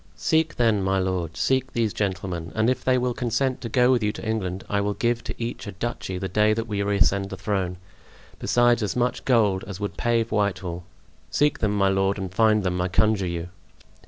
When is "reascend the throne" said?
6.81-7.77